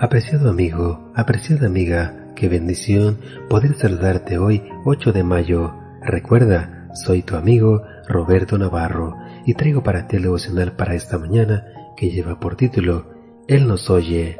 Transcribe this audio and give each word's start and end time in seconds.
Apreciado 0.00 0.48
amigo, 0.48 1.10
apreciada 1.16 1.66
amiga, 1.66 2.14
qué 2.36 2.48
bendición 2.48 3.18
poder 3.48 3.74
saludarte 3.74 4.38
hoy 4.38 4.62
8 4.84 5.10
de 5.10 5.24
mayo. 5.24 5.74
Recuerda, 6.00 6.88
soy 6.94 7.22
tu 7.22 7.34
amigo 7.34 7.82
Roberto 8.06 8.56
Navarro 8.58 9.16
y 9.44 9.54
traigo 9.54 9.82
para 9.82 10.06
ti 10.06 10.14
el 10.14 10.22
devocional 10.22 10.70
para 10.76 10.94
esta 10.94 11.18
mañana 11.18 11.64
que 11.96 12.10
lleva 12.10 12.38
por 12.38 12.54
título 12.54 13.06
Él 13.48 13.66
nos 13.66 13.90
oye. 13.90 14.38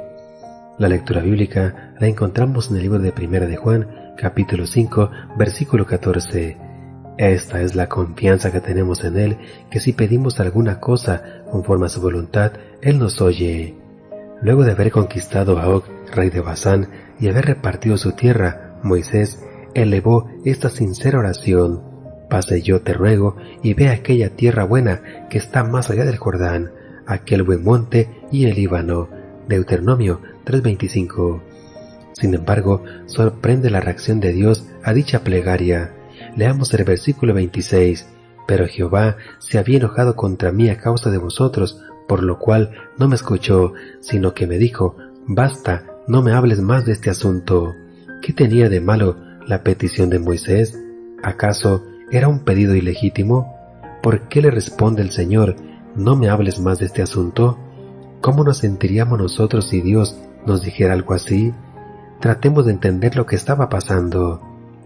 La 0.79 0.87
lectura 0.87 1.23
bíblica 1.23 1.93
la 1.99 2.07
encontramos 2.07 2.71
en 2.71 2.77
el 2.77 2.83
libro 2.83 3.01
de 3.01 3.11
Primera 3.11 3.47
de 3.47 3.57
Juan, 3.57 4.15
capítulo 4.17 4.65
5, 4.65 5.11
versículo 5.37 5.87
14. 5.87 6.57
Esta 7.19 7.63
es 7.63 7.75
la 7.75 7.89
confianza 7.89 8.53
que 8.53 8.61
tenemos 8.61 9.03
en 9.03 9.19
Él, 9.19 9.39
que 9.73 9.81
si 9.81 9.93
pedimos 9.93 10.39
alguna 10.39 10.79
cosa 10.79 11.43
conforme 11.51 11.87
a 11.87 11.89
su 11.89 12.01
voluntad, 12.01 12.53
Él 12.81 13.01
nos 13.01 13.21
oye. 13.21 13.88
Luego 14.41 14.65
de 14.65 14.73
haber 14.73 14.91
conquistado 14.91 15.59
a 15.59 15.69
Og, 15.69 15.85
rey 16.15 16.31
de 16.31 16.41
Basán, 16.41 16.89
y 17.19 17.29
haber 17.29 17.47
repartido 17.47 17.97
su 17.97 18.13
tierra, 18.13 18.79
Moisés 18.83 19.45
elevó 19.75 20.29
esta 20.45 20.71
sincera 20.71 21.19
oración. 21.19 21.83
Pase 22.31 22.63
yo, 22.63 22.83
te 22.83 22.93
ruego, 22.93 23.37
y 23.63 23.75
ve 23.75 23.89
aquella 23.89 24.31
tierra 24.31 24.65
buena 24.65 25.27
que 25.29 25.39
está 25.39 25.65
más 25.65 25.91
allá 25.91 26.05
del 26.05 26.19
Jordán, 26.19 26.71
aquel 27.07 27.43
buen 27.43 27.65
monte 27.65 28.11
y 28.31 28.45
el 28.45 28.55
Líbano. 28.55 29.09
Deuteronomio 29.49 30.21
3:25. 30.45 31.43
Sin 32.13 32.35
embargo, 32.35 32.85
sorprende 33.07 33.71
la 33.71 33.81
reacción 33.81 34.21
de 34.21 34.33
Dios 34.33 34.67
a 34.85 34.93
dicha 34.93 35.21
plegaria. 35.21 35.95
Leamos 36.37 36.73
el 36.75 36.85
versículo 36.85 37.33
26. 37.35 38.07
Pero 38.47 38.67
Jehová 38.67 39.17
se 39.39 39.59
había 39.59 39.79
enojado 39.79 40.17
contra 40.17 40.53
mí 40.53 40.69
a 40.71 40.79
causa 40.79 41.11
de 41.11 41.19
vosotros, 41.19 41.83
por 42.09 42.25
lo 42.25 42.39
cual 42.39 42.73
no 42.99 43.07
me 43.07 43.15
escuchó, 43.15 43.75
sino 44.01 44.35
que 44.35 44.47
me 44.47 44.59
dijo, 44.59 44.97
Basta, 45.27 45.85
no 46.09 46.23
me 46.23 46.33
hables 46.33 46.61
más 46.61 46.87
de 46.87 46.93
este 46.93 47.11
asunto. 47.11 47.75
¿Qué 48.23 48.33
tenía 48.33 48.71
de 48.71 48.81
malo 48.81 49.19
la 49.47 49.63
petición 49.63 50.09
de 50.09 50.19
Moisés? 50.19 50.83
¿Acaso 51.23 51.85
era 52.11 52.29
un 52.29 52.41
pedido 52.41 52.75
ilegítimo? 52.75 53.55
¿Por 54.03 54.29
qué 54.29 54.41
le 54.41 54.51
responde 54.51 55.03
el 55.03 55.11
Señor, 55.11 55.57
no 55.95 56.17
me 56.17 56.31
hables 56.31 56.59
más 56.59 56.79
de 56.79 56.87
este 56.87 57.03
asunto? 57.03 57.59
¿Cómo 58.23 58.43
nos 58.43 58.59
sentiríamos 58.59 59.19
nosotros 59.19 59.69
si 59.69 59.83
Dios 59.83 60.19
nos 60.47 60.63
dijera 60.63 60.95
algo 60.95 61.13
así? 61.13 61.53
Tratemos 62.21 62.65
de 62.65 62.73
entender 62.73 63.17
lo 63.17 63.27
que 63.27 63.37
estaba 63.37 63.69
pasando. 63.69 64.41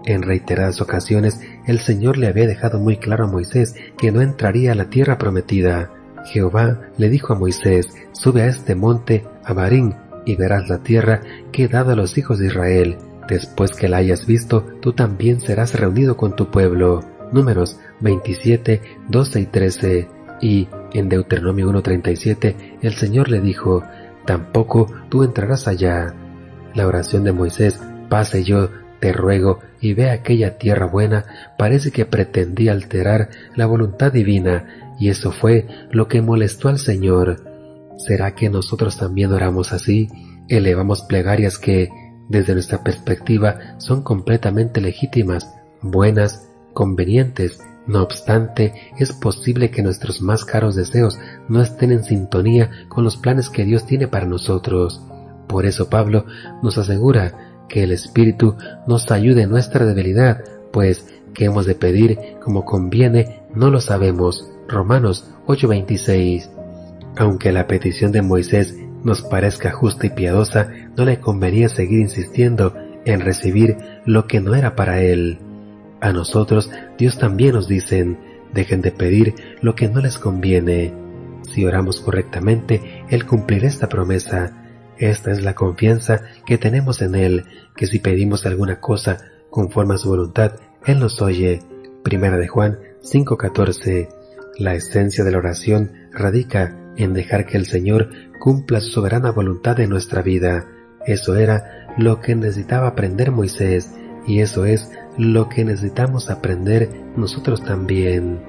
En 0.04 0.22
reiteradas 0.22 0.80
ocasiones 0.80 1.40
el 1.68 1.78
Señor 1.78 2.18
le 2.18 2.26
había 2.26 2.48
dejado 2.48 2.80
muy 2.80 2.96
claro 2.96 3.24
a 3.24 3.28
Moisés 3.28 3.76
que 3.96 4.10
no 4.10 4.20
entraría 4.20 4.72
a 4.72 4.74
la 4.74 4.90
tierra 4.90 5.18
prometida. 5.18 5.90
Jehová 6.24 6.80
le 6.98 7.08
dijo 7.08 7.32
a 7.32 7.38
Moisés, 7.38 7.88
sube 8.12 8.42
a 8.42 8.46
este 8.46 8.74
monte, 8.74 9.24
a 9.44 9.52
Barín, 9.52 9.94
y 10.24 10.36
verás 10.36 10.68
la 10.68 10.82
tierra 10.82 11.20
que 11.50 11.64
he 11.64 11.68
dado 11.68 11.92
a 11.92 11.96
los 11.96 12.16
hijos 12.18 12.38
de 12.38 12.46
Israel. 12.46 12.98
Después 13.28 13.72
que 13.72 13.88
la 13.88 13.98
hayas 13.98 14.26
visto, 14.26 14.64
tú 14.80 14.92
también 14.92 15.40
serás 15.40 15.74
reunido 15.74 16.16
con 16.16 16.36
tu 16.36 16.50
pueblo. 16.50 17.00
Números 17.32 17.78
27, 18.00 18.82
12 19.08 19.40
y 19.40 19.46
13. 19.46 20.08
Y 20.40 20.68
en 20.92 21.08
Deuteronomio 21.08 21.70
1.37 21.70 22.78
el 22.82 22.94
Señor 22.94 23.28
le 23.28 23.40
dijo, 23.40 23.82
tampoco 24.26 24.86
tú 25.08 25.22
entrarás 25.22 25.68
allá. 25.68 26.14
La 26.74 26.86
oración 26.86 27.24
de 27.24 27.32
Moisés, 27.32 27.80
pase 28.08 28.44
yo, 28.44 28.70
te 29.00 29.12
ruego, 29.12 29.60
y 29.80 29.94
ve 29.94 30.10
aquella 30.10 30.58
tierra 30.58 30.86
buena, 30.86 31.24
parece 31.58 31.90
que 31.90 32.06
pretendía 32.06 32.72
alterar 32.72 33.30
la 33.56 33.66
voluntad 33.66 34.12
divina 34.12 34.91
y 35.02 35.08
eso 35.08 35.32
fue 35.32 35.66
lo 35.90 36.06
que 36.06 36.22
molestó 36.22 36.68
al 36.68 36.78
Señor. 36.78 37.42
¿Será 37.96 38.36
que 38.36 38.48
nosotros 38.48 38.96
también 38.96 39.32
oramos 39.32 39.72
así? 39.72 40.06
Elevamos 40.46 41.02
plegarias 41.02 41.58
que, 41.58 41.90
desde 42.28 42.52
nuestra 42.52 42.84
perspectiva, 42.84 43.74
son 43.78 44.04
completamente 44.04 44.80
legítimas, 44.80 45.52
buenas, 45.80 46.48
convenientes. 46.72 47.58
No 47.84 48.00
obstante, 48.00 48.74
es 48.96 49.10
posible 49.10 49.72
que 49.72 49.82
nuestros 49.82 50.22
más 50.22 50.44
caros 50.44 50.76
deseos 50.76 51.18
no 51.48 51.60
estén 51.62 51.90
en 51.90 52.04
sintonía 52.04 52.70
con 52.88 53.02
los 53.02 53.16
planes 53.16 53.48
que 53.48 53.64
Dios 53.64 53.84
tiene 53.84 54.06
para 54.06 54.26
nosotros. 54.26 55.02
Por 55.48 55.66
eso 55.66 55.90
Pablo 55.90 56.26
nos 56.62 56.78
asegura 56.78 57.64
que 57.68 57.82
el 57.82 57.90
Espíritu 57.90 58.54
nos 58.86 59.10
ayude 59.10 59.42
en 59.42 59.50
nuestra 59.50 59.84
debilidad, 59.84 60.44
pues 60.72 61.08
que 61.34 61.46
hemos 61.46 61.66
de 61.66 61.74
pedir 61.74 62.36
como 62.40 62.64
conviene 62.64 63.42
no 63.52 63.68
lo 63.68 63.80
sabemos, 63.80 64.48
Romanos 64.68 65.32
8:26. 65.46 66.50
Aunque 67.16 67.52
la 67.52 67.66
petición 67.66 68.12
de 68.12 68.22
Moisés 68.22 68.76
nos 69.04 69.22
parezca 69.22 69.72
justa 69.72 70.06
y 70.06 70.10
piadosa, 70.10 70.70
no 70.96 71.04
le 71.04 71.20
convenía 71.20 71.68
seguir 71.68 72.00
insistiendo 72.00 72.74
en 73.04 73.20
recibir 73.20 73.76
lo 74.06 74.26
que 74.26 74.40
no 74.40 74.54
era 74.54 74.76
para 74.76 75.00
él. 75.00 75.38
A 76.00 76.12
nosotros 76.12 76.70
Dios 76.98 77.18
también 77.18 77.54
nos 77.54 77.68
dicen, 77.68 78.18
dejen 78.52 78.82
de 78.82 78.92
pedir 78.92 79.34
lo 79.60 79.74
que 79.74 79.88
no 79.88 80.00
les 80.00 80.18
conviene. 80.18 80.92
Si 81.42 81.64
oramos 81.64 82.00
correctamente, 82.00 83.04
Él 83.08 83.26
cumplirá 83.26 83.66
esta 83.66 83.88
promesa. 83.88 84.58
Esta 84.98 85.32
es 85.32 85.42
la 85.42 85.54
confianza 85.54 86.22
que 86.46 86.58
tenemos 86.58 87.02
en 87.02 87.14
Él, 87.14 87.44
que 87.76 87.86
si 87.86 87.98
pedimos 87.98 88.46
alguna 88.46 88.80
cosa 88.80 89.18
conforme 89.50 89.94
a 89.94 89.98
su 89.98 90.08
voluntad, 90.08 90.52
Él 90.86 91.00
nos 91.00 91.20
oye. 91.20 91.60
Primera 92.02 92.36
de 92.36 92.48
Juan 92.48 92.78
5:14. 93.02 94.21
La 94.58 94.74
esencia 94.74 95.24
de 95.24 95.32
la 95.32 95.38
oración 95.38 95.92
radica 96.12 96.76
en 96.96 97.14
dejar 97.14 97.46
que 97.46 97.56
el 97.56 97.66
Señor 97.66 98.10
cumpla 98.38 98.80
su 98.80 98.90
soberana 98.90 99.30
voluntad 99.30 99.80
en 99.80 99.90
nuestra 99.90 100.20
vida. 100.22 100.66
Eso 101.06 101.36
era 101.36 101.88
lo 101.96 102.20
que 102.20 102.34
necesitaba 102.34 102.88
aprender 102.88 103.30
Moisés 103.30 103.94
y 104.26 104.40
eso 104.40 104.66
es 104.66 104.90
lo 105.18 105.48
que 105.48 105.64
necesitamos 105.64 106.30
aprender 106.30 106.90
nosotros 107.16 107.64
también. 107.64 108.40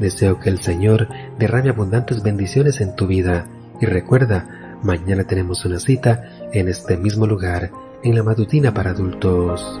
Deseo 0.00 0.40
que 0.40 0.50
el 0.50 0.60
Señor 0.60 1.08
derrame 1.38 1.70
abundantes 1.70 2.22
bendiciones 2.22 2.80
en 2.80 2.96
tu 2.96 3.06
vida 3.06 3.48
y 3.80 3.86
recuerda, 3.86 4.78
mañana 4.82 5.24
tenemos 5.24 5.64
una 5.64 5.78
cita 5.78 6.48
en 6.52 6.68
este 6.68 6.96
mismo 6.96 7.26
lugar, 7.26 7.70
en 8.02 8.14
la 8.14 8.22
matutina 8.22 8.72
para 8.72 8.90
adultos. 8.90 9.80